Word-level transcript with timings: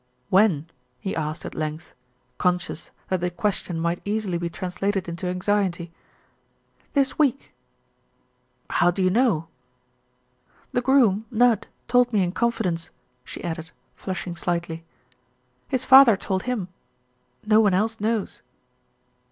"When?" 0.31 0.65
he 0.99 1.15
asked 1.15 1.45
at 1.45 1.53
length, 1.53 1.93
conscious 2.39 2.89
that 3.09 3.21
the 3.21 3.29
question 3.29 3.79
might 3.79 4.01
easily 4.03 4.39
be 4.39 4.49
translated 4.49 5.07
into 5.07 5.27
anxiety. 5.27 5.91
"This 6.93 7.19
week." 7.19 7.53
"How 8.71 8.89
do 8.89 9.03
you 9.03 9.11
know?" 9.11 9.47
"The 10.71 10.81
groom, 10.81 11.27
Nudd, 11.29 11.67
told 11.87 12.11
me 12.13 12.23
in 12.23 12.31
confidence," 12.31 12.89
she 13.23 13.43
added, 13.43 13.69
flushing 13.95 14.35
slightly. 14.35 14.83
"His 15.67 15.85
father 15.85 16.17
told 16.17 16.41
him. 16.49 16.69
No 17.45 17.59
one 17.61 17.75
else 17.75 17.99
knows." 17.99 18.41